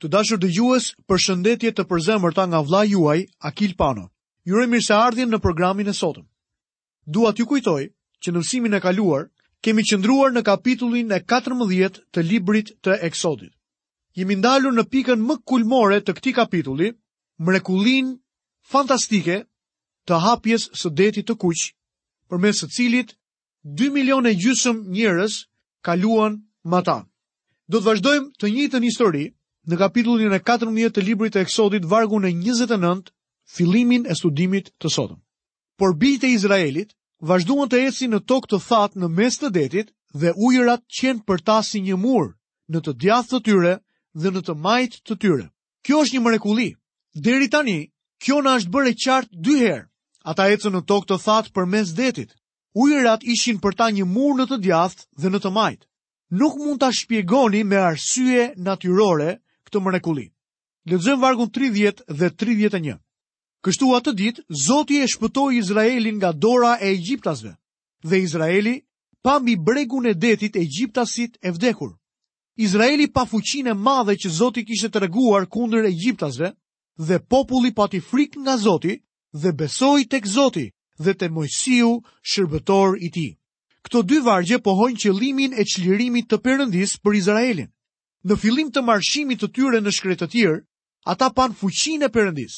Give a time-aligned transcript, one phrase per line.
[0.00, 3.18] Të dashur dhe juës për shëndetje të përzemër ta nga vla juaj,
[3.48, 4.06] Akil Pano.
[4.48, 6.24] Jure mirë se ardhin në programin e sotëm.
[7.16, 7.82] Dua t'ju kujtoj
[8.24, 9.26] që në mësimin e kaluar,
[9.64, 13.52] kemi qëndruar në kapitullin e 14 të librit të eksodit.
[14.16, 16.88] Jemi ndalur në pikën më kulmore të këti kapitulli,
[17.46, 18.08] mrekullin
[18.72, 19.36] fantastike
[20.08, 21.60] të hapjes së detit të kuq,
[22.28, 23.12] për mes së cilit
[23.84, 25.36] 2 milion e gjysëm njërës
[25.86, 27.04] kaluan matan.
[27.04, 27.08] ta.
[27.70, 29.28] Do të vazhdojmë të një histori,
[29.70, 33.12] në kapitullin e 14 të librit të Eksodit vargu në 29,
[33.56, 35.20] fillimin e studimit të sotëm.
[35.78, 36.96] Por bitë e Izraelit
[37.30, 41.42] vazhduan të ecin në tokë të thatë në mes të detit dhe ujërat qenë për
[41.48, 42.32] ta si një mur
[42.70, 43.74] në të djathë të tyre
[44.22, 45.46] dhe në të majtë të tyre.
[45.86, 46.68] Kjo është një mrekulli.
[47.26, 47.78] Deri tani,
[48.22, 49.86] kjo në është bërë qartë dy herë.
[50.30, 52.34] Ata ecën në tokë të thatë për mes detit.
[52.84, 55.86] Ujërat ishin për ta një mur në të djathë dhe në të majtë.
[56.40, 59.32] Nuk mund ta shpjegoni me arsye natyrore
[59.70, 60.24] këtë mrekulli.
[60.90, 62.94] Lexojm vargun 30 dhe 31.
[63.62, 67.52] Kështu atë ditë Zoti e shpëtoi Izraelin nga dora e Egjiptasve,
[68.08, 68.74] dhe Izraeli
[69.22, 71.90] pa mbi bregun e detit Egjiptasit e vdekur.
[72.66, 76.48] Izraeli pa fuqinë e madhe që Zoti kishte treguar kundër Egjiptasve,
[77.06, 78.94] dhe populli pati frikë nga Zoti
[79.42, 80.66] dhe besoi tek Zoti
[81.04, 81.92] dhe te Mojsiu,
[82.30, 83.30] shërbëtor i tij.
[83.84, 87.70] Këto dy vargje pohojnë qëllimin e çlirimit të Perëndis për Izraelin.
[88.28, 90.56] Në fillim të marshimit të tyre në shkretëtir,
[91.12, 92.56] ata pan fuqin e përëndis,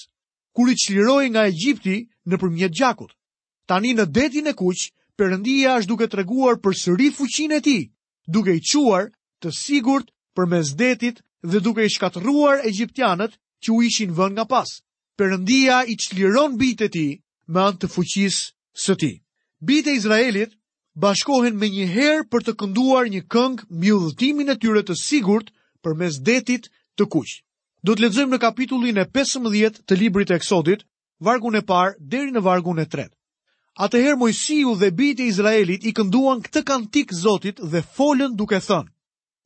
[0.57, 1.97] kur i qliroj nga Egjipti
[2.29, 3.13] në përmjet gjakut.
[3.71, 4.83] Tani në detin e kuq,
[5.19, 7.77] përëndia është duke të reguar për sëri fuqin e ti,
[8.27, 9.05] duke i quar
[9.43, 14.47] të sigurt për mes detit dhe duke i shkatruar Egjiptianët që u ishin vën nga
[14.51, 14.69] pas.
[15.19, 17.07] Përëndia i qliron bitë e ti
[17.53, 18.43] me antë fuqis
[18.87, 19.13] së ti.
[19.63, 20.55] Bitë e Izraelit
[21.01, 25.95] bashkohen me një herë për të kënduar një këngë mbjullëtimin e tyre të sigurt për
[25.97, 27.29] mes detit të kuq.
[27.83, 30.85] Do të lexojmë në kapitullin e 15 të librit e eksodit,
[31.19, 33.17] vargun e parë deri në vargun e tretë.
[33.81, 38.91] Atëherë Mojsiu dhe biti e Izraelit i kënduan këtë kantik Zotit dhe folën duke thënë.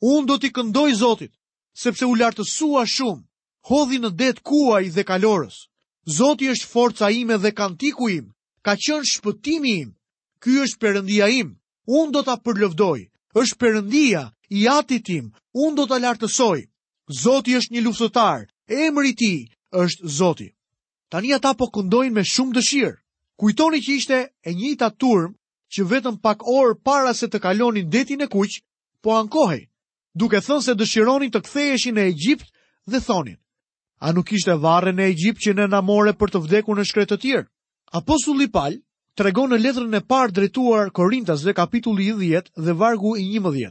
[0.03, 1.31] Unë do t'i këndoj Zotit,
[1.73, 3.23] sepse u lartësua shumë,
[3.71, 5.71] hodhi në det kuaj dhe kalorës.
[6.17, 8.35] Zoti është forca ime dhe kantiku im,
[8.67, 9.96] ka qënë shpëtimi im,
[10.47, 11.49] ky është perëndia im.
[11.91, 13.01] Unë do ta përlëvdoj.
[13.35, 14.23] Është perëndia
[14.55, 15.33] i atit tim.
[15.59, 16.63] Unë do ta lartësoj.
[17.23, 18.45] Zoti është një luftëtar.
[18.71, 19.43] Emri i ti tij
[19.83, 20.49] është Zoti.
[21.11, 22.95] Tani ata po kundojnë me shumë dëshirë.
[23.39, 25.35] Kujtoni që ishte e njëjta turm
[25.75, 28.63] që vetëm pak orë para se të kalonin detin e kuq,
[29.03, 29.67] po ankohej,
[30.15, 32.47] duke thënë se dëshironin të ktheheshin në Egjipt
[32.91, 33.37] dhe thonin:
[33.99, 35.83] "A nuk ishte varre në Egjipt që ne na
[36.19, 37.47] për të vdekur në shkretë të tjerë?"
[37.93, 38.79] Apostulli Paul
[39.17, 43.71] tregon në letrën e parë drejtuar Korintasve kapitulli 10 dhe vargu i 11.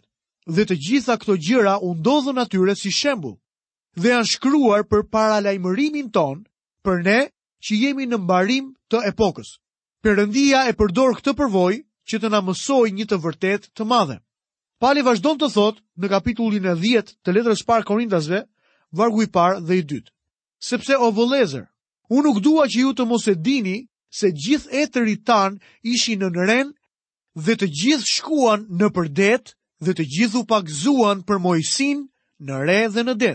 [0.56, 1.94] Dhe të gjitha këto gjëra u
[2.42, 3.38] atyre si shembull
[3.96, 6.42] dhe janë shkruar për paralajmërimin ton
[6.84, 7.20] për ne
[7.66, 9.54] që jemi në mbarim të epokës.
[10.04, 11.80] Perëndia e përdor këtë përvojë
[12.10, 14.18] që të na mësojë një të vërtetë të madhe.
[14.82, 18.42] Pali vazhdon të thotë në kapitullin e 10 të letrës parë Korintasve,
[18.92, 20.12] vargu i parë dhe i dytë.
[20.60, 21.66] Sepse o vëlezër,
[22.12, 23.80] unë nuk dua që ju të mos e dini
[24.16, 25.58] se gjithë etërit tan
[25.92, 26.70] ishin në nëren
[27.46, 29.52] dhe të gjithë shkuan në përdet
[29.84, 32.06] dhe të gjithë u pakzuan për mojësin
[32.48, 33.34] në re dhe në det.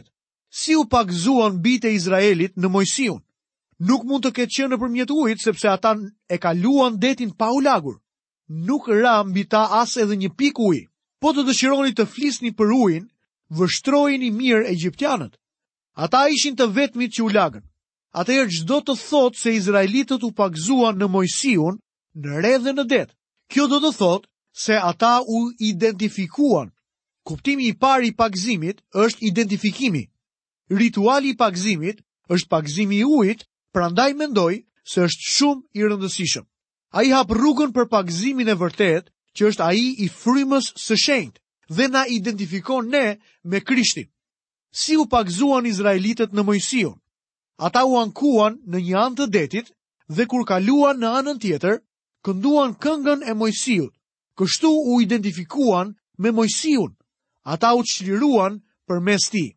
[0.61, 3.21] Si u pakzuan bite Izraelit në mojësion?
[3.89, 5.93] Nuk mund të ketë qenë në përmjet ujit, sepse ata
[6.29, 7.99] e kaluan detin pa u lagur.
[8.49, 10.79] Nuk ra mbi ta as edhe një pik uj.
[11.21, 13.05] Po të dëshironi të flisni për ujin,
[13.57, 15.37] vështrojni mirë e gjiptianët.
[16.05, 17.65] Ata ishin të vetmit që u lagën
[18.19, 21.77] atëherë çdo të thotë se izraelitët u pagzuan në Mojsiun,
[22.23, 23.05] në redhe në det.
[23.53, 24.29] Kjo do të thotë
[24.65, 25.39] se ata u
[25.71, 26.71] identifikuan.
[27.27, 30.03] Kuptimi i parë i pagzimit është identifikimi.
[30.71, 32.01] Rituali i pagzimit
[32.35, 34.59] është pagzimi i ujit, prandaj mendoj
[34.93, 36.45] se është shumë i rëndësishëm.
[36.99, 40.97] A i hapë rrugën për pagzimin e vërtet, që është a i i frymës së
[40.99, 41.39] shenjt,
[41.77, 43.07] dhe na identifikon ne
[43.45, 44.11] me krishtin.
[44.75, 46.99] Si u pagzuan Izraelitet në Mojsiun?
[47.61, 49.67] Ata u ankuan në një anë të detit
[50.19, 51.75] dhe kur kaluan në anën tjetër,
[52.25, 53.93] kënduan këngën e Mojsiut.
[54.39, 55.91] Kështu u identifikuan
[56.23, 56.95] me Mojsiun.
[57.53, 58.55] Ata u çliruan
[58.89, 59.49] përmes tij.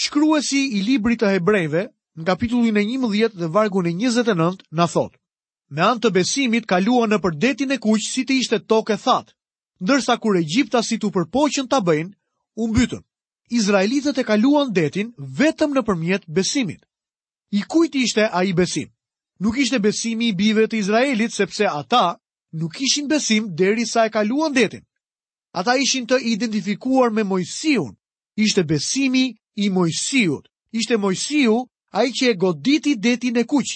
[0.00, 1.82] Shkruesi i librit të Hebrejve,
[2.18, 5.12] në kapitullin e 11 dhe vargu në 29, në thot.
[5.74, 8.96] Me anë të besimit, kaluan në për detin e kuqë si të ishte tokë e
[9.06, 9.30] thatë,
[9.84, 12.12] ndërsa kur e gjipta si të përpoqën të bëjnë,
[12.62, 13.02] unë bytën.
[13.58, 16.82] Izraelitët e kaluan detin vetëm në përmjet besimit.
[17.54, 18.88] I kujt ishte a i besim?
[19.40, 22.00] Nuk ishte besimi i bive të Izraelit, sepse ata
[22.62, 24.82] nuk ishin besim deri sa e kaluan detin.
[25.60, 27.94] Ata ishin të identifikuar me Mojsiun,
[28.46, 29.22] ishte besimi
[29.62, 30.48] i Mojsiut,
[30.80, 31.58] ishte Mojsiu
[31.94, 33.70] a i që e goditi detin e kuq,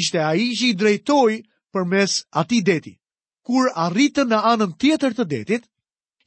[0.00, 1.32] ishte a i që i drejtoj
[1.72, 2.92] për mes ati deti.
[3.46, 5.62] Kur arritën në anën tjetër të detit,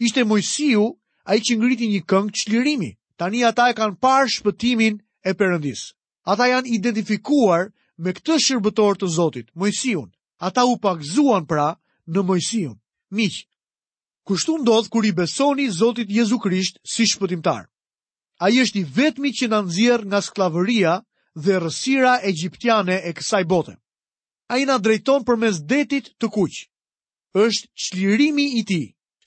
[0.07, 0.87] ishte Mojsiu
[1.29, 2.91] a i që ngriti një këngë qëllirimi.
[3.21, 4.97] tani ata e kanë parë shpëtimin
[5.29, 5.96] e përëndisë.
[6.27, 7.59] Ata janë identifikuar
[8.03, 10.09] me këtë shërbëtor të Zotit, Mojsiun.
[10.47, 11.67] Ata u pakzuan pra
[12.13, 12.73] në Mojsiun.
[13.15, 13.37] Miq,
[14.27, 17.63] kushtu ndodh kur i besoni Zotit Jezu Krisht si shpëtimtar?
[18.43, 20.97] A i është i vetmi që në nëzirë nga sklavëria
[21.45, 23.77] dhe rësira egyptiane e kësaj bote.
[24.51, 26.55] A i në drejton për mes detit të kuq.
[27.45, 28.83] është qlirimi i ti,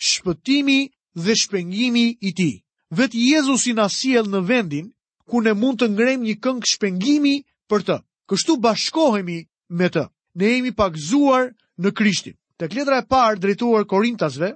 [0.08, 0.80] shpëtimi
[1.16, 2.50] dhe shpengimi i ti.
[2.96, 4.92] Vetë Jezusi nga siel në vendin
[5.30, 7.34] ku ne mund të ngrem një këngë shpengimi
[7.70, 7.96] për të.
[8.30, 9.38] Kështu bashkohemi
[9.78, 10.04] me të.
[10.38, 11.48] Ne jemi pak zuar
[11.80, 12.34] në Krishtin.
[12.58, 14.52] Të kletra e parë drejtuar Korintasve,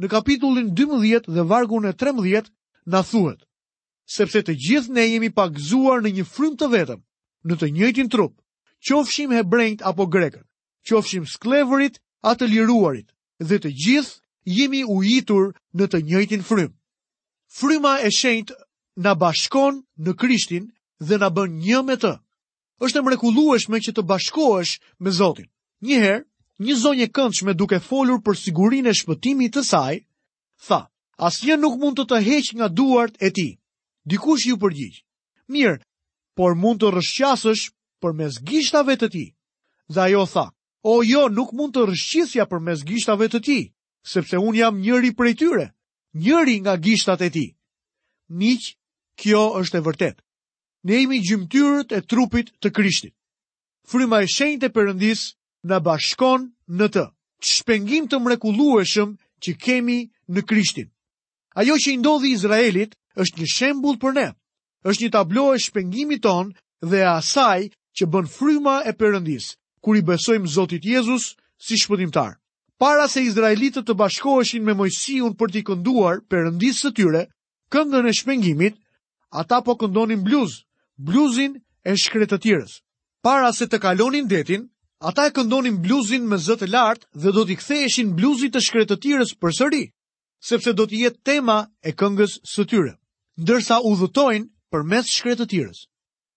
[0.00, 2.48] në kapitullin 12 dhe vargun e 13,
[2.88, 3.40] në thuhet,
[4.16, 7.00] sepse të gjithë ne jemi pak zuar në një frym të vetëm,
[7.48, 8.34] në të njëjtin trup,
[8.86, 10.44] qofshim hebrejt apo grekët,
[10.88, 12.00] qofshim sklevërit
[12.30, 13.08] atë liruarit,
[13.48, 16.74] dhe të gjithë jemi ujitur në të njëjtin frym.
[17.58, 18.54] Fryma e shenjtë
[18.98, 20.64] na bashkon në Krishtin
[21.06, 22.10] dhe na bën një me të.
[22.82, 24.72] Është mrekullueshme që të bashkohesh
[25.02, 25.46] me Zotin.
[25.86, 26.24] Një herë,
[26.66, 29.94] një zonjë këndshme duke folur për sigurinë e shpëtimit të saj,
[30.66, 30.80] tha:
[31.28, 33.48] "Asnjë nuk mund të të heq nga duart e ti."
[34.10, 34.98] Dikush i u përgjigj:
[35.52, 35.78] "Mirë,
[36.34, 37.62] por mund të rrëshqasësh
[38.02, 39.26] përmes gishtave të ti."
[39.94, 40.46] Dhe ajo tha:
[40.82, 43.60] "O jo, nuk mund të rrëshqisja përmes gishtave të ti,
[44.12, 45.66] sepse un jam njëri prej tyre,
[46.22, 47.46] njëri nga gishtat e ti."
[48.38, 48.74] Miq,
[49.18, 50.16] kjo është e vërtet.
[50.88, 53.14] Ne jemi gjymtyrët e trupit të Krishtit.
[53.90, 55.22] Fryma e shenjtë e Perëndis
[55.66, 56.46] na bashkon
[56.78, 57.06] në të.
[57.48, 59.12] Shpengim të mrekullueshëm
[59.44, 59.98] që kemi
[60.34, 60.88] në Krishtin.
[61.58, 64.28] Ajo që i ndodhi Izraelit është një shembull për ne.
[64.86, 66.52] Është një tablo e shpengimit ton
[66.86, 67.68] dhe asaj
[67.98, 72.36] që bën fryma e Perëndis kur i besojmë Zotit Jezus si shpëtimtar.
[72.78, 77.22] Para se izraelitët të bashkoheshin me Mojsiun për t'i kënduar Perëndisë së tyre,
[77.74, 78.78] këngën e shpengimit
[79.30, 80.64] ata po këndonin bluz,
[80.98, 82.80] bluzin e shkretëtirës.
[83.22, 84.68] Para se të kalonin detin,
[85.00, 89.52] ata e këndonin bluzin me zëtë lartë dhe do t'i ktheheshin bluzit të shkretëtirës për
[89.58, 89.84] sëri,
[90.48, 91.58] sepse do t'i jetë tema
[91.88, 92.92] e këngës së tyre,
[93.42, 95.78] ndërsa u dhëtojnë për mes shkretëtirës.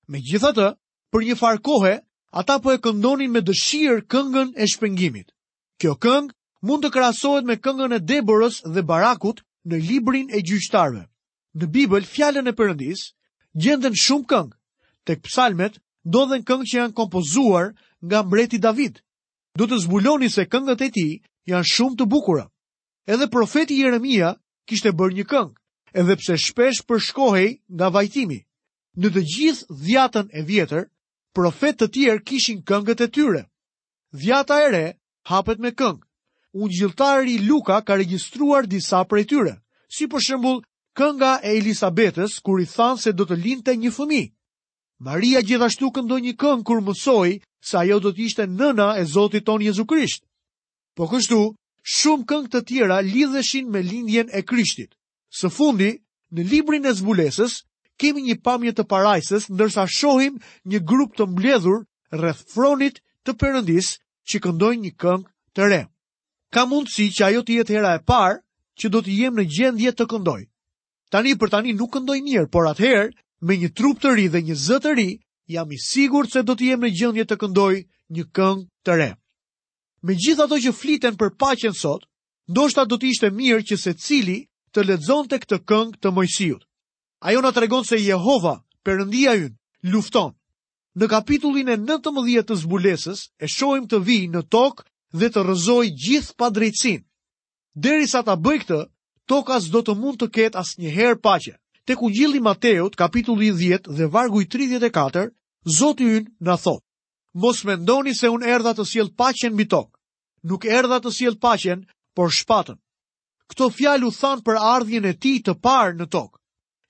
[0.09, 0.67] Me gjitha të,
[1.11, 1.94] për një farë kohë,
[2.41, 5.31] ata po e këndonin me dëshirë këngën e shpengimit.
[5.79, 6.33] Kjo këngë
[6.67, 11.05] mund të krasohet me këngën e Deborës dhe Barakut në librin e gjyqtarve
[11.59, 13.07] në Bibël fjalën e Perëndis
[13.59, 14.56] gjenden shumë këngë.
[15.06, 17.71] Tek Psalmet ndodhen këngë që janë kompozuar
[18.06, 19.01] nga mbreti David.
[19.57, 21.12] Do të zbuloni se këngët e tij
[21.51, 22.45] janë shumë të bukura.
[23.07, 24.36] Edhe profeti Jeremia
[24.69, 25.56] kishte bërë një këngë,
[26.00, 28.39] edhe pse shpesh përshkohej nga vajtimi.
[29.00, 30.86] Në të gjithë dhjatën e vjetër,
[31.36, 33.44] profet të tjerë kishin këngët e tyre.
[34.21, 34.86] Dhjata e re
[35.31, 36.04] hapet me këngë.
[36.54, 39.54] Ungjilltari Luka ka regjistruar disa prej tyre,
[39.88, 40.59] si për shembull
[40.99, 44.23] kënga e Elisabetës kur i thanë se do të linte një fëmi.
[45.07, 47.29] Maria gjithashtu këndoj një këngë kur mësoj
[47.65, 50.23] se ajo do të ishte nëna e Zotit ton Jezu Krisht.
[50.95, 51.39] Po kështu,
[51.83, 54.91] shumë këngë të tjera lidheshin me lindjen e Krishtit.
[55.31, 55.91] Së fundi,
[56.35, 57.61] në librin e zbulesës,
[57.99, 60.37] kemi një pamje të parajsës ndërsa shohim
[60.67, 63.95] një grup të mbledhur rreth fronit të Perëndis
[64.30, 65.81] që këndoj një këngë të re.
[66.51, 68.42] Ka mundësi që ajo të jetë hera e parë
[68.80, 70.42] që do të jem në gjendje të këndoj
[71.11, 73.11] tani për tani nuk këndoj mirë, por atëherë,
[73.49, 75.09] me një trup të ri dhe një zë të ri,
[75.51, 77.73] jam i sigur se do të jem në gjëndje të këndoj
[78.15, 79.09] një këngë të re.
[80.07, 82.07] Me gjitha ato që fliten për pacjen sot,
[82.49, 84.37] ndoshta do të ishte mirë që se cili
[84.73, 86.63] të ledzon të këtë këngë të mojësijut.
[87.27, 89.51] Ajo nga të regon se Jehova, përëndia jën,
[89.94, 90.31] lufton.
[90.97, 94.87] Në kapitullin e 19 të zbulesës, e shojmë të vi në tokë
[95.19, 97.03] dhe të rëzoj gjithë pa drejtsin.
[97.85, 98.80] Deri sa ta bëj këtë,
[99.30, 101.56] toka s'do të mund të ketë as njëherë pache.
[101.85, 105.28] Te ku gjilli Mateot, kapitulli 10 dhe vargu i 34,
[105.78, 106.85] Zotë yn në thotë,
[107.37, 109.94] mos mendoni se unë erdha të sjell pachen mbi tokë,
[110.49, 111.83] nuk erdha të sjell pachen,
[112.18, 112.80] por shpatën.
[113.45, 116.37] Këto fjalë u than për ardhjën e tij të parë në tokë.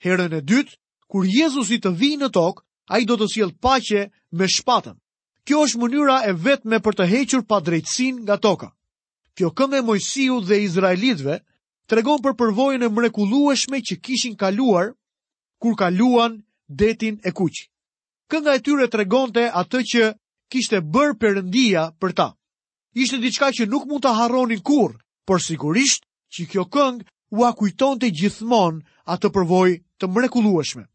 [0.06, 0.78] Herën e dytë,
[1.12, 2.64] kur Jezusi të vijë në tokë,
[2.96, 4.08] ai do të sjell paqe
[4.40, 4.96] me shpatën.
[5.44, 8.72] Kjo është mënyra e vetme për të hequr pa drejtsin nga toka.
[9.36, 11.42] Kjo këmbë e Mojsiu dhe Izraelitëve
[11.92, 14.94] tregon për përvojën e mrekullueshme që kishin kaluar
[15.60, 16.38] kur kaluan
[16.70, 17.58] detin e kuq.
[18.32, 20.04] Kënga e tyre tregonte atë që
[20.52, 22.28] kishte bërë Perëndia për ta.
[22.96, 24.96] Ishte diçka që nuk mund ta harronin kurrë,
[25.28, 27.70] por sigurisht që kjo këngë u
[28.00, 28.80] të gjithmonë
[29.14, 30.86] atë përvojë të mrekullueshme.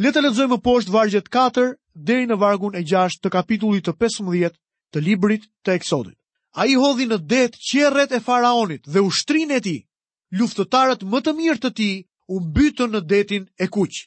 [0.00, 1.68] Le të lexojmë poshtë vargjet 4
[2.08, 4.50] deri në vargun e 6 të kapitullit të 15
[4.92, 6.16] të librit të Eksodit.
[6.56, 9.76] A i hodhi në det qërret e faraonit dhe ushtrin e ti,
[10.38, 11.88] luftëtarët më të mirë të ti
[12.32, 13.98] u mbytën në detin e kuq.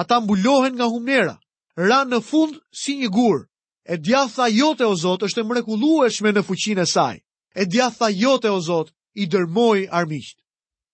[0.00, 1.34] Ata mbulohen nga humnera,
[1.76, 3.42] ra në fund si një gurë.
[3.90, 7.16] E djatha jote o Zot është e mrekullueshme në fuqinë e saj.
[7.56, 10.38] E djatha jote o Zot i dërmoi armiqt.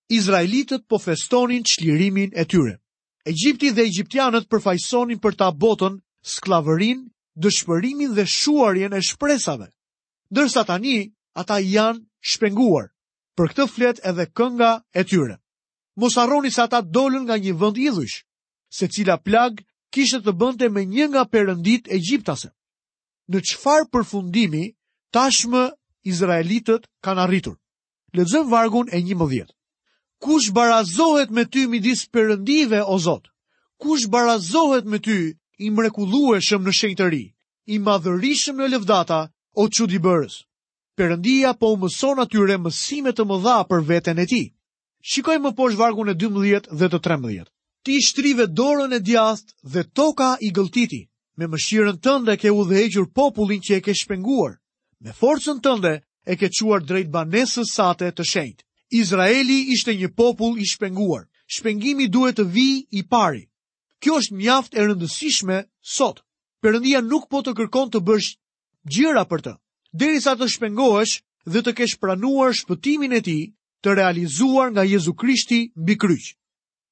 [0.08, 2.78] Izraelitët po festonin çlirimin e tyre.
[3.26, 5.98] Egjipti dhe egjiptianët përfaqësonin për ta botën
[6.32, 7.04] skllavërinë,
[7.42, 9.68] dëshpërimin dhe shuarjen e shpresave.
[10.30, 10.96] Ndërsa tani
[11.40, 12.86] ata janë shpenguar
[13.36, 15.36] për këtë flet edhe kënga e tyre.
[15.96, 16.24] Mos sa
[16.56, 18.24] se ata dolën nga një vënd idhush,
[18.76, 22.50] se cila plagë kishtë të bënte me një nga përëndit e gjiptase.
[23.28, 24.72] Në qfar përfundimi,
[25.12, 25.70] tashmë
[26.06, 27.56] Izraelitët kanë arritur.
[28.16, 29.52] Lëzëm vargun e një më djetë.
[30.22, 33.30] Kush barazohet me ty midis përëndive, o Zotë?
[33.82, 37.24] Kush barazohet me ty i mrekulueshëm në shenjtëri,
[37.66, 39.18] i madhërishëm në lëvdata,
[39.60, 40.45] o qudi bërës?
[40.96, 44.42] përëndia po u mëson atyre mësime të mëdha për veten e ti.
[45.12, 47.50] Shikoj më poshë vargun e 12 dhe të 13.
[47.84, 51.02] Ti shtrive dorën e djast dhe toka i gëltiti.
[51.38, 52.80] Me mëshirën tënde ke u dhe
[53.18, 54.56] popullin që e ke shpenguar.
[55.04, 55.92] Me forcën tënde
[56.26, 58.64] e ke quar drejt banesës sate të shenjtë.
[59.00, 61.28] Izraeli ishte një popull i shpenguar.
[61.54, 63.44] Shpengimi duhet të vi i pari.
[64.02, 65.56] Kjo është mjaft e rëndësishme
[65.96, 66.24] sot.
[66.64, 68.28] Perëndia nuk po të kërkon të bësh
[68.90, 69.54] gjëra për të
[69.96, 71.14] derisa të shpengohesh
[71.52, 73.44] dhe të kesh pranuar shpëtimin e tij
[73.84, 76.24] të realizuar nga Jezu Krishti mbi kryq.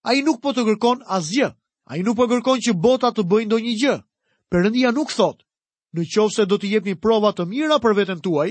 [0.09, 1.49] Ai nuk po të kërkon asgjë.
[1.91, 3.97] Ai nuk po kërkon që bota të bëjë ndonjë gjë.
[4.49, 5.43] Perëndia nuk thot,
[5.93, 8.51] në qovë se do të jepni prova të mira për vetën tuaj,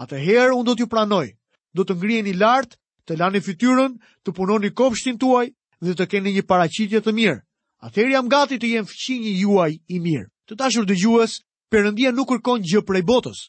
[0.00, 1.28] atëherë unë do t'ju pranoj,
[1.76, 2.76] do të një lartë,
[3.06, 3.92] të lani fytyrën,
[4.24, 5.46] të punoni kopshtin tuaj
[5.84, 7.38] dhe të keni një paracitje të mirë.
[7.84, 10.26] Atëherë jam gati të jem fëqinjë juaj i mirë.
[10.48, 11.40] Të tashur dëgjues,
[11.72, 13.48] perëndia nuk kërkon gjë prej botës,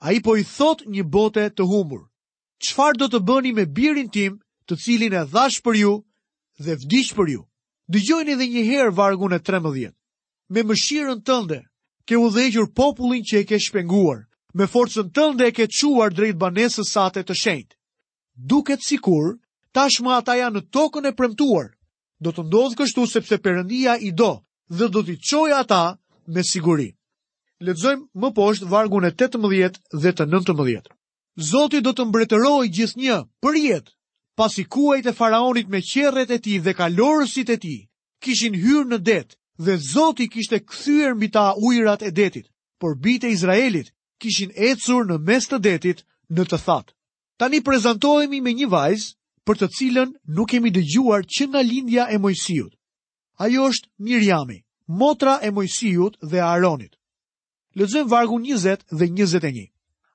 [0.00, 1.98] A i po i thot një bote të humur.
[2.66, 4.38] Qfar do të bëni me birin tim
[4.68, 5.92] të cilin e dhash për ju
[6.64, 7.42] dhe vdish për ju?
[7.92, 9.92] Dëgjojnë edhe një herë vargun e 13.
[10.54, 11.60] Me mëshirën tënde,
[12.06, 14.22] ke u dhejgjur popullin që e ke shpenguar,
[14.56, 17.76] me forcën tënde e ke quar drejt banesës sate të shenjtë.
[18.54, 19.36] Duket sikur,
[19.76, 21.68] tashmë ata janë në tokën e premtuar.
[22.24, 24.32] Do të ndodhë kështu sepse përëndia i do
[24.78, 25.84] dhe do t'i qoja ata
[26.34, 26.94] me sigurin.
[27.60, 30.94] Letëzojmë më poshtë vargun e 18 dhe të 19.
[31.48, 33.92] Zoti do të mbretëroj gjithë një për jetë,
[34.40, 37.74] pasi kuajt e faraonit me qerret e ti dhe kalorësit e ti,
[38.24, 39.36] kishin hyrë në detë
[39.66, 42.48] dhe Zoti kishte këthyër mbi ta ujrat e detit,
[42.80, 46.00] por bite Izraelit kishin ecur në mes të detit
[46.32, 46.94] në të thatë.
[47.40, 49.12] Tani prezentohemi me një vajzë
[49.46, 52.72] për të cilën nuk kemi dëgjuar që nga lindja e Mojsiut.
[53.44, 54.58] Ajo është Mirjami,
[55.02, 56.96] motra e Mojsiut dhe Aronit.
[57.76, 59.68] Lëzëm vargu 20 dhe 21.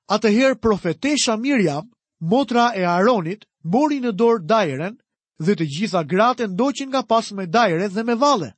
[0.08, 1.86] Atëherë profetesha Mirjam,
[2.20, 4.98] motra e Aronit, mori në dorë dajeren
[5.40, 8.52] dhe të gjitha gratë ndoqin nga pas me dajere dhe me vale.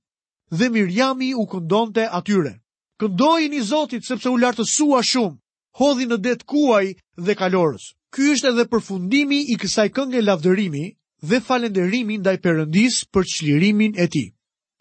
[0.50, 2.56] Dhe Mirjami u këndonte atyre.
[2.98, 5.38] Këndojin i Zotit sepse u lartësua shumë,
[5.78, 7.86] hodhi në det kuaj dhe kalorës.
[8.10, 10.84] Ky është edhe përfundimi i kësaj këngë lavdërimi
[11.22, 14.28] dhe falenderimi ndaj Perëndis për çlirimin e tij.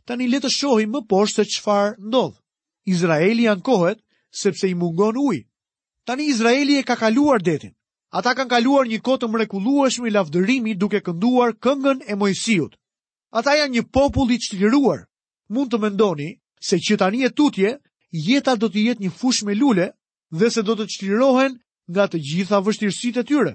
[0.05, 2.33] Tani le të shohim më poshtë se çfarë ndodh.
[2.93, 5.45] Izraeli ankohet sepse i mungon ujë.
[6.05, 7.73] Tani Izraeli e ka kaluar detin.
[8.11, 12.75] Ata kanë kaluar një kohë të mrekullueshme i lavdërimit duke kënduar këngën e Mojsiut.
[13.31, 15.07] Ata janë një popull i çliruar.
[15.49, 16.29] Mund të mendoni
[16.59, 17.75] se që tani e tutje,
[18.11, 19.91] jeta do të jetë një fush me lule
[20.31, 21.59] dhe se do të çlirohen
[21.91, 23.53] nga të gjitha vështirësitë e tyre.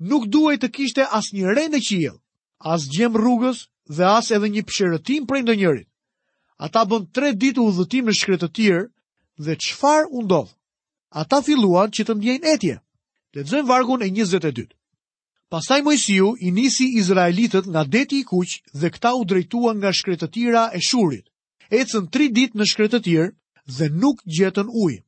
[0.00, 2.18] Nuk duhej të kishte asnjë re në qiell,
[2.58, 5.88] as gjem rrugës dhe as edhe një pshërëtim prej ndonjërit.
[6.58, 8.84] Ata bën 3 ditë udhëtim në shkretë të tjerë
[9.38, 10.52] dhe qëfar u ndodhë.
[11.22, 12.74] Ata filluan që të mbjejnë etje.
[13.36, 14.64] Letëzën vargun e 22.
[15.52, 20.62] Pastaj Mojësiu i nisi Izraelitët nga deti i kuqë dhe këta u drejtuan nga shkretëtira
[20.76, 21.26] e shurit.
[21.68, 23.26] Ecën tri ditë në shkretëtirë
[23.76, 25.00] dhe nuk gjetën ujë.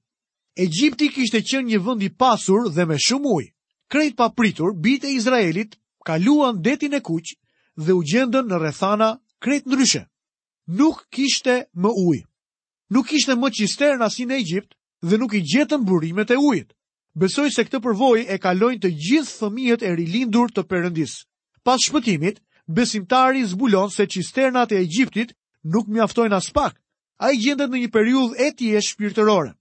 [0.65, 3.51] Egjipti kishte qenë një vend i pasur dhe me shumë ujë.
[3.91, 5.77] Krejt papritur, bitë e Izraelit
[6.07, 7.27] kaluan detin e kuq
[7.85, 9.09] dhe u gjendën në rrethana
[9.43, 10.03] krejt ndryshe.
[10.79, 12.25] Nuk kishte më ujë
[12.95, 14.73] nuk ishte më qisterna si në Egjipt
[15.05, 16.71] dhe nuk i gjetën burimet e ujit.
[17.23, 21.15] Besoj se këtë përvoj e kalojnë të gjithë thëmijet e rilindur të përëndis.
[21.67, 25.35] Pas shpëtimit, besimtari zbulon se qisternat e Egjiptit
[25.75, 26.79] nuk mjaftojnë as pak.
[27.23, 29.53] A i gjendet në një periud e ti e shpirtërore.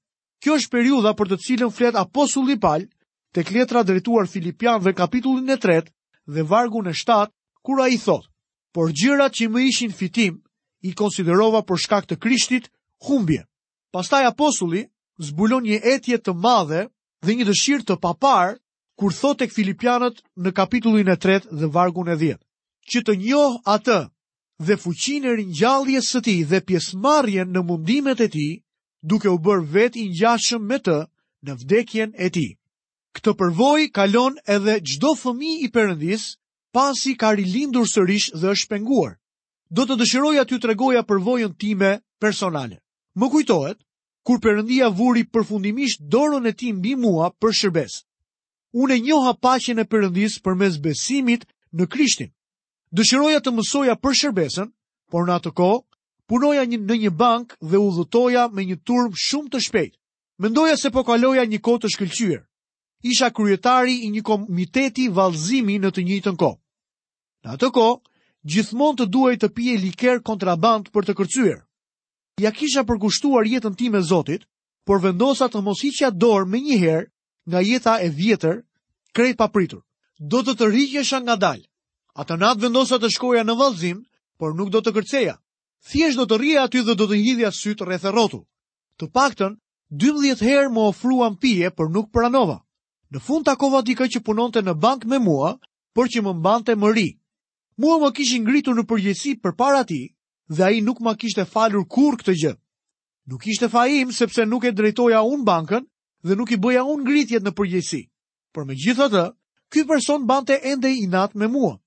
[0.41, 2.89] Kjo është periuda për të cilën flet aposulli palë
[3.33, 5.91] të kletra drejtuar Filipian dhe kapitullin e tret
[6.25, 7.31] dhe vargu në shtat,
[7.65, 8.25] kura i thot,
[8.73, 10.39] por gjërat që më ishin fitim,
[10.83, 12.67] i konsiderova për shkak të krishtit
[13.07, 13.45] humbje.
[13.95, 14.81] Pastaj apostulli
[15.27, 16.85] zbulon një etje të madhe
[17.25, 18.55] dhe një dëshirë të papar
[18.99, 22.41] kur thot tek filipianët në kapitullin e 3 dhe vargun e 10
[22.93, 23.99] që të njoh atë
[24.67, 28.51] dhe fuqinë e ringjalljes së tij dhe pjesëmarrjen në mundimet e tij,
[29.01, 30.97] duke u bërë vetë i ngjashëm me të
[31.47, 32.49] në vdekjen e tij.
[33.17, 36.23] Këtë përvojë kalon edhe çdo fëmijë i Perëndis,
[36.73, 39.15] pasi ka rilindur sërish dhe është penguar.
[39.69, 42.82] Do të dëshiroja aty të regoja përvojën time personale.
[43.13, 43.77] Më kujtohet,
[44.25, 47.99] kur përëndia vuri përfundimisht dorën e ti mbi mua për shërbes.
[48.81, 51.43] Unë e njoha pashen e përëndis për mes besimit
[51.77, 52.31] në krishtin.
[52.97, 54.69] Dëshiroja të mësoja për shërbesën,
[55.13, 55.69] por në atë ko,
[56.29, 59.93] punoja një në një bank dhe u dhëtoja me një turm shumë të shpejt.
[60.41, 62.41] Mendoja se po kaloja një kohë të shkëlqyer.
[63.11, 66.57] Isha kryetari i një komiteti vallëzimi në të njëjtën kohë.
[67.45, 67.99] Në atë kohë,
[68.51, 71.59] gjithmonë të duaj të pije liker kontraband për të kërcyer
[72.41, 74.45] ja kisha përkushtuar jetën time Zotit,
[74.85, 77.07] por vendosa të mos hiqja dorë më njëherë
[77.51, 78.63] nga jeta e vjetër,
[79.13, 79.81] krejt papritur.
[80.19, 81.65] Do të të rrihesha ngadalë.
[82.15, 84.03] Atë natë vendosa të shkoja në vallëzim,
[84.37, 85.35] por nuk do të kërceja.
[85.89, 88.43] Thjesht do të rrija aty dhe do të hidhja syt rreth rrotu.
[88.99, 89.55] Të paktën
[89.89, 92.59] 12 herë më ofruan pije, por nuk pranova.
[93.11, 95.55] Në fund takova dikë që punonte në bank me mua,
[95.93, 97.09] por që më mbante më ri.
[97.77, 100.12] Mua më kishin ngritur në përgjegjësi përpara tij,
[100.49, 102.53] dhe ai nuk ma kishte falur kur këtë gjë.
[103.29, 105.85] Nuk ishte fajim sepse nuk e drejtoja un bankën
[106.23, 108.01] dhe nuk i bëja un ngritjet në përgjegjësi.
[108.53, 109.31] Por megjithatë,
[109.71, 111.77] ky person bante ende inat me mua.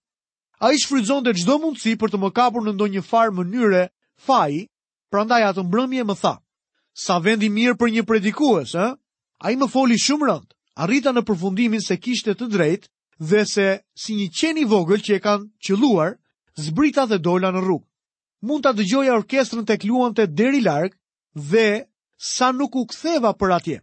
[0.60, 3.82] Ai shfrytëzonte çdo mundësi për të më kapur në ndonjë farë mënyre
[4.24, 4.64] faji,
[5.12, 6.34] prandaj atë mbrëmje më tha:
[6.94, 8.96] "Sa vendi mirë për një predikues, a
[9.38, 10.40] Ai më foli shumë a
[10.80, 12.88] Arrita në përfundimin se kishte të drejtë
[13.20, 16.16] dhe se si një qen i vogël që e kanë qelluar,
[16.56, 17.85] zbrita dhe dola në rrugë
[18.44, 20.94] mund të dëgjoja orkestrën të kluon të deri largë
[21.48, 21.68] dhe
[22.16, 23.78] sa nuk u ktheva për atje.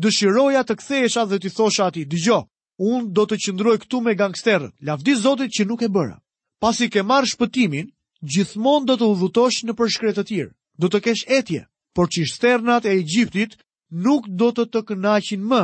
[0.00, 2.40] Dëshiroja të kthesha dhe t'i thosha ati, dëgjo,
[2.82, 6.18] unë do të qëndroj këtu me gangsterët, lavdi zotit që nuk e bëra.
[6.60, 10.98] Pas i ke marrë shpëtimin, gjithmon do të udhutosh në përshkretë të tirë, do të
[11.04, 11.60] kesh etje,
[11.94, 13.54] por që shternat e Egjiptit
[13.94, 15.62] nuk do të të kënaqin më.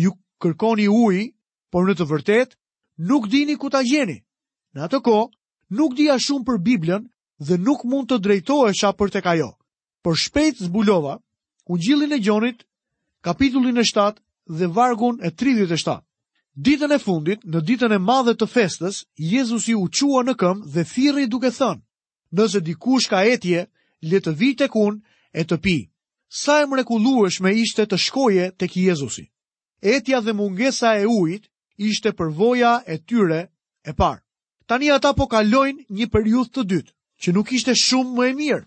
[0.00, 1.16] Ju kërkoni uj,
[1.72, 2.56] por në të vërtet,
[3.04, 4.22] nuk dini ku ta gjeni.
[4.72, 5.28] Në atë ko,
[5.76, 7.04] nuk dija shumë për Biblën,
[7.38, 9.50] dhe nuk mund të drejtohesha për tek ajo.
[10.02, 11.18] Por shpejt zbulova
[11.68, 12.62] Ungjillin e Gjonit,
[13.22, 14.16] kapitullin e 7
[14.48, 16.00] dhe vargun e 37.
[16.58, 20.82] Ditën e fundit, në ditën e madhe të festës, Jezusi u qua në këmë dhe
[20.84, 21.82] thiri duke thënë,
[22.34, 23.66] nëse dikush ka etje,
[24.10, 24.98] le të vi tek unë
[25.38, 25.76] e të pi.
[26.28, 29.28] Sa e me ishte të shkoje tek Jezusi.
[29.82, 33.50] Etja dhe mungesa e ujit ishte përvoja e tyre
[33.84, 34.22] e parë.
[34.66, 38.62] Tani ata po kalojnë një periudhë të dytë që nuk ishte shumë më e mirë.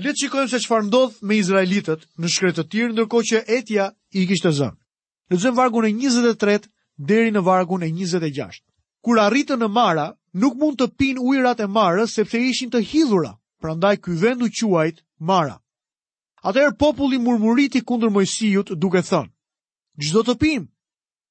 [0.00, 3.88] Le të shikojmë se çfarë ndodh me izraelitët në shkretë të tjerë ndërkohë që Etja
[4.20, 4.76] i kishte zënë.
[5.42, 8.64] zënë vargun e 23 deri në vargun e 26.
[9.04, 13.36] Kur arritën në Mara, nuk mund të pin ujrat e Marës sepse ishin të hidhura,
[13.60, 15.60] prandaj ky vend u quajt Mara.
[16.44, 19.30] Atëherë populli murmuriti kundër Mojsiut duke thënë:
[20.02, 20.62] "Çdo të pim?"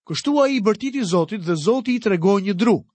[0.07, 2.85] Kështu ai i bërtiti Zotit dhe Zoti i tregoj një dru.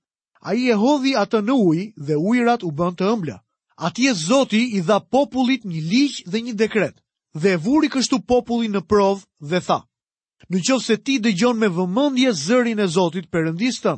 [0.47, 3.37] Ai e hodhi atë në ujë dhe ujrat u bën të ëmbla.
[3.77, 6.95] Atje Zoti i dha popullit një ligj dhe një dekret,
[7.35, 9.81] dhe e vuri kështu popullin në provë dhe tha:
[10.49, 13.95] Në qoftë se ti dëgjon me vëmendje zërin e Zotit Perëndisë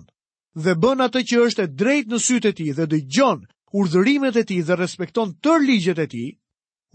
[0.64, 3.44] dhe bën atë që është e drejtë në sytë e tij dhe dëgjon
[3.76, 6.30] urdhërimet e tij dhe respekton tër ligjet e tij,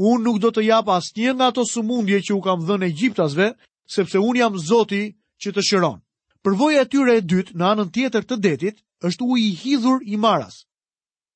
[0.10, 3.48] unë nuk do të jap asnjë nga ato sumundje që u kam dhënë egjiptasve,
[3.96, 5.04] sepse unë jam Zoti
[5.42, 6.02] që të shëronë.
[6.44, 10.18] Përvoja e tyre e dytë në anën tjetër të detit është uji i hidhur i
[10.26, 10.64] Maras.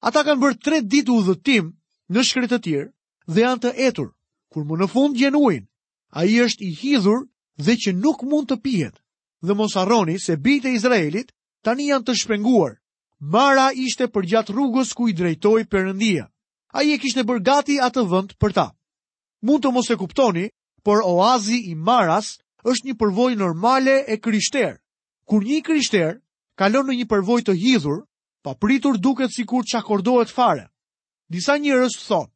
[0.04, 1.70] Ata kanë bërë tre ditë udhëtim
[2.16, 2.92] në shkretë të tjerë
[3.36, 4.10] dhe janë të etur,
[4.54, 5.64] kur më në fund gjenuin, ujin,
[6.20, 7.24] a i është i hidhur
[7.68, 8.96] dhe që nuk mund të pijet.
[9.46, 11.32] Dhe mos arroni se bitë e Izraelit
[11.66, 12.76] tani janë të shpenguar.
[13.36, 16.28] Mara ishte për gjatë rrugës ku i drejtoj përëndia.
[16.76, 18.68] A i e kishtë bërë gati atë vënd për ta.
[19.42, 20.46] Mund të mos e kuptoni,
[20.86, 22.34] por oazi i Maras
[22.72, 24.76] është një përvoj normale e kryshter.
[25.30, 26.20] Kur një kryshter
[26.58, 28.04] kalon në një përvoj të hidhur,
[28.46, 30.70] papritur duket si kur që akordohet fare.
[31.34, 32.30] Disa njërës thonë,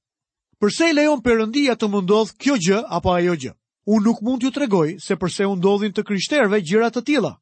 [0.59, 3.51] përse i lejon përëndia të mundodh kjo gjë apo ajo gjë?
[3.89, 7.33] Unë nuk mund t'ju tregoj se përse unë dodhin të kryshterve gjërat të tila,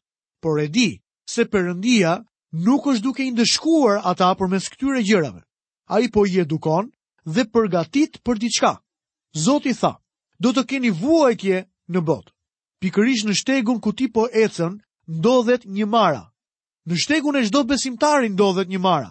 [0.43, 0.89] por e di
[1.31, 2.17] se përëndia
[2.67, 5.41] nuk është duke i ndëshkuar ata për mes këtyre gjërave.
[5.87, 6.91] A i po i edukon
[7.23, 8.73] dhe përgatit për diçka.
[9.45, 9.93] Zoti tha,
[10.43, 10.91] do të keni
[11.39, 12.31] kje në botë.
[12.81, 14.75] Pikërish në shtegun ku ti po ecën,
[15.07, 16.23] ndodhet një mara,
[16.87, 19.09] në shtegun e shdo besimtari ndodhet një mara.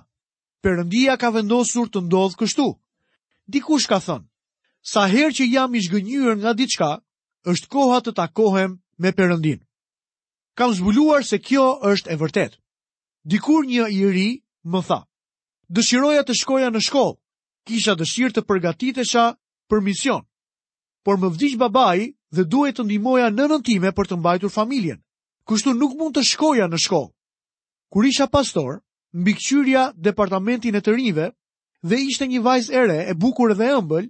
[0.64, 2.64] Perëndia ka vendosur të ndodhë kështu.
[3.52, 4.24] Dikush ka thënë,
[4.92, 6.88] sa herë që jam i zgënjur nga diçka,
[7.44, 9.60] është koha të takohem me Perëndin.
[10.58, 12.52] Kam zbuluar se kjo është e vërtet.
[13.28, 14.28] Dikur një i ri
[14.64, 15.00] më tha,
[15.68, 17.18] dëshiroja të shkoja në shkollë,
[17.68, 19.26] kisha dëshirë të përgatitesha
[19.68, 20.24] për mision.
[21.04, 25.02] Por më vdiq babai dhe duhet të ndihmoja nënën time për të mbajtur familjen.
[25.46, 27.12] Kështu nuk mund të shkoja në shkollë.
[27.92, 28.70] Kur isha pastor,
[29.22, 31.26] mbikëqyrja departamentin e të rinjve
[31.88, 34.06] dhe ishte një vajzë ere e bukur dhe ëmbël,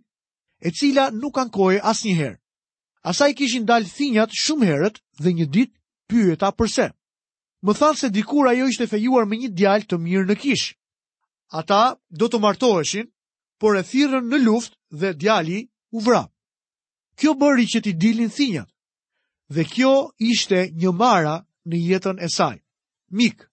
[0.60, 2.38] e cila nuk ankohej asnjëherë.
[3.10, 5.76] Asaj kishin dalë thinjat shumë herët dhe një ditë
[6.08, 6.88] pyeta pse.
[7.64, 10.70] Më thanë se dikur ajo ishte fejuar me një djalë të mirë në kishë.
[11.60, 11.82] Ata
[12.18, 13.06] do të martoheshin,
[13.60, 15.60] por e thirrën në luft dhe djali
[15.92, 16.22] u vra.
[17.18, 18.68] Kjo bëri që t'i dilin thinjat.
[19.54, 19.92] Dhe kjo
[20.32, 21.36] ishte një mara
[21.68, 22.56] në jetën e saj.
[23.20, 23.46] Mikë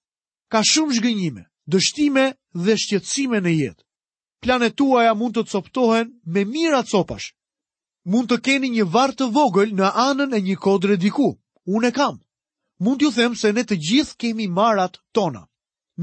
[0.53, 2.23] ka shumë zhgënjime, dështime
[2.65, 3.81] dhe shqetësime në jetë.
[4.43, 7.29] Planet tuaja mund të coptohen me mira copash.
[8.13, 11.29] Mund të keni një vartë të vogël në anën e një kodre diku.
[11.75, 12.19] Unë e kam.
[12.83, 15.41] Mund t'ju them se ne të gjithë kemi marat tona.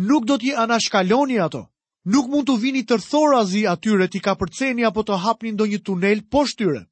[0.08, 1.62] Nuk do t'i anashkaloni ato.
[2.14, 5.78] Nuk mund të vini të rthorazi atyre t'i ka përceni apo të hapni ndo një
[5.86, 6.82] tunel poshtyre.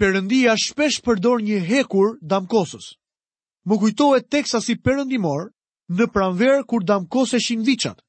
[0.00, 2.86] Perëndia shpesh përdor një hekur damkosës.
[3.66, 5.50] Më kujtohet teksa si perëndimor
[5.94, 8.00] në pranverë kur damkos e vichat,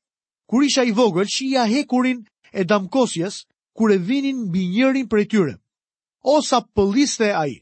[0.48, 5.26] Kur isha i vogël, shia hekurin e damkosjes, kur e vinin bë njërin për e
[5.28, 5.56] tyre.
[6.24, 7.60] Osa pëlliste a i.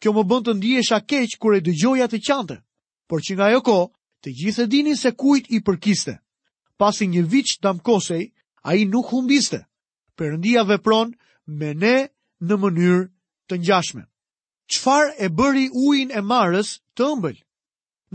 [0.00, 2.56] Kjo më bënd të ndihesha keq kur e dëgjoja të qante,
[3.08, 3.78] por që nga jo ko,
[4.24, 6.14] të gjithë e dinin se kujt i përkiste.
[6.78, 8.32] Pasi një viç damkosej,
[8.68, 9.60] a i nuk humbiste.
[10.16, 11.12] Përëndia vepron
[11.58, 12.08] me ne
[12.48, 13.02] në mënyrë
[13.52, 14.02] të njashme.
[14.72, 17.44] Qfar e bëri ujin e marës të ëmbëllë?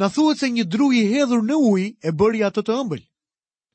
[0.02, 3.02] në thuet se një dru i hedhur në uj e bëri atë të ëmbël.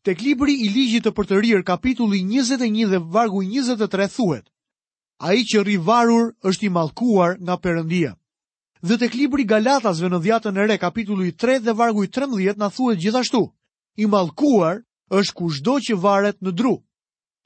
[0.07, 4.47] Tek libri i ligjit të për të rirë kapitulli 21 dhe vargu 23 thuet,
[5.23, 8.15] a i që rri varur është i malkuar nga përëndia.
[8.83, 12.99] Dhe tek libri Galatasve në dhjatën e re kapitulli 3 dhe vargu 13 në thuet
[12.99, 13.43] gjithashtu,
[14.03, 14.81] i malkuar
[15.19, 16.75] është ku shdo që varet në dru.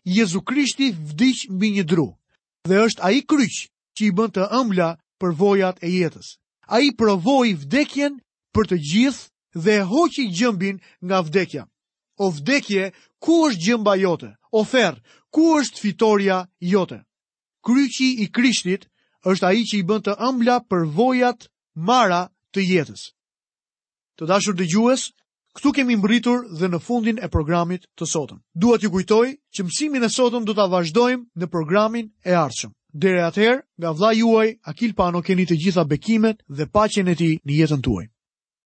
[0.06, 2.06] Jezu Krishti vdish mbi një dru
[2.66, 3.56] dhe është a i kryq
[3.96, 6.36] që i bën të ëmbla për vojat e jetës.
[6.68, 8.16] A i provoj vdekjen
[8.56, 11.62] për të gjithë dhe e hoqi gjëmbin nga vdekja.
[12.24, 12.90] O vdekje,
[13.20, 14.30] ku është gjëmba jote?
[14.56, 14.96] O ferë,
[15.34, 17.02] ku është fitoria jote?
[17.66, 18.86] Kryqi i krishtit
[19.28, 21.50] është aji që i bënd të ëmbla për vojat
[21.88, 22.22] mara
[22.56, 23.12] të jetës.
[24.16, 25.10] Të dashur dhe gjues,
[25.56, 28.38] këtu kemi mbritur dhe në fundin e programit të sotëm.
[28.56, 32.72] Dua t'ju kujtoj që mësimin e sotëm do t'a vazhdojmë në programin e ardhshëm.
[32.96, 37.34] Dere atëherë, nga vla juaj, Akil Pano keni të gjitha bekimet dhe pacjen e ti
[37.44, 38.06] në jetën tuaj.